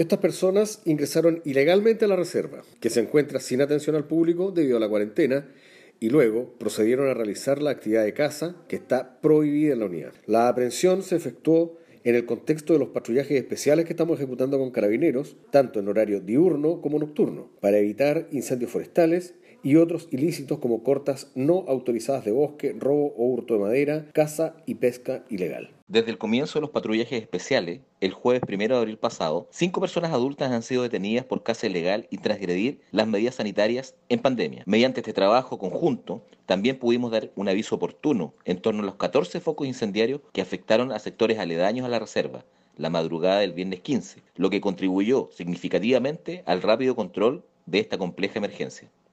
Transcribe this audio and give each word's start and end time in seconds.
Estas 0.00 0.20
personas 0.20 0.80
ingresaron 0.86 1.42
ilegalmente 1.44 2.06
a 2.06 2.08
la 2.08 2.16
reserva, 2.16 2.62
que 2.80 2.88
se 2.88 3.00
encuentra 3.00 3.38
sin 3.38 3.60
atención 3.60 3.96
al 3.96 4.06
público 4.06 4.50
debido 4.50 4.78
a 4.78 4.80
la 4.80 4.88
cuarentena, 4.88 5.52
y 6.00 6.08
luego 6.08 6.54
procedieron 6.58 7.06
a 7.10 7.12
realizar 7.12 7.60
la 7.60 7.72
actividad 7.72 8.04
de 8.04 8.14
caza 8.14 8.56
que 8.66 8.76
está 8.76 9.20
prohibida 9.20 9.74
en 9.74 9.80
la 9.80 9.84
unidad. 9.84 10.14
La 10.24 10.48
aprehensión 10.48 11.02
se 11.02 11.16
efectuó 11.16 11.76
en 12.02 12.14
el 12.14 12.24
contexto 12.24 12.72
de 12.72 12.78
los 12.78 12.88
patrullajes 12.88 13.36
especiales 13.36 13.84
que 13.84 13.92
estamos 13.92 14.18
ejecutando 14.18 14.58
con 14.58 14.70
carabineros, 14.70 15.36
tanto 15.50 15.80
en 15.80 15.88
horario 15.88 16.20
diurno 16.20 16.80
como 16.80 16.98
nocturno, 16.98 17.50
para 17.60 17.76
evitar 17.76 18.26
incendios 18.30 18.70
forestales 18.70 19.34
y 19.62 19.76
otros 19.76 20.08
ilícitos 20.10 20.58
como 20.58 20.82
cortas 20.82 21.30
no 21.34 21.64
autorizadas 21.68 22.24
de 22.24 22.32
bosque, 22.32 22.74
robo 22.78 23.14
o 23.16 23.26
hurto 23.26 23.54
de 23.54 23.60
madera, 23.60 24.06
caza 24.12 24.56
y 24.66 24.76
pesca 24.76 25.24
ilegal. 25.28 25.70
Desde 25.88 26.10
el 26.10 26.18
comienzo 26.18 26.58
de 26.58 26.62
los 26.62 26.70
patrullajes 26.70 27.20
especiales, 27.20 27.80
el 28.00 28.12
jueves 28.12 28.42
1 28.48 28.58
de 28.58 28.76
abril 28.76 28.96
pasado, 28.96 29.48
cinco 29.50 29.80
personas 29.80 30.12
adultas 30.12 30.52
han 30.52 30.62
sido 30.62 30.84
detenidas 30.84 31.24
por 31.24 31.42
caza 31.42 31.66
ilegal 31.66 32.06
y 32.10 32.18
transgredir 32.18 32.80
las 32.92 33.08
medidas 33.08 33.34
sanitarias 33.34 33.96
en 34.08 34.20
pandemia. 34.20 34.62
Mediante 34.66 35.00
este 35.00 35.12
trabajo 35.12 35.58
conjunto, 35.58 36.22
también 36.46 36.78
pudimos 36.78 37.10
dar 37.10 37.30
un 37.34 37.48
aviso 37.48 37.74
oportuno 37.74 38.34
en 38.44 38.60
torno 38.60 38.82
a 38.82 38.86
los 38.86 38.94
14 38.94 39.40
focos 39.40 39.66
incendiarios 39.66 40.20
que 40.32 40.42
afectaron 40.42 40.92
a 40.92 40.98
sectores 40.98 41.38
aledaños 41.38 41.86
a 41.86 41.88
la 41.88 41.98
reserva 41.98 42.44
la 42.80 42.88
madrugada 42.88 43.40
del 43.40 43.52
viernes 43.52 43.80
15, 43.80 44.22
lo 44.36 44.48
que 44.48 44.62
contribuyó 44.62 45.28
significativamente 45.36 46.42
al 46.46 46.62
rápido 46.62 46.96
control 46.96 47.44
de 47.66 47.78
esta 47.78 47.98
compleja 47.98 48.38
emergencia. 48.38 48.88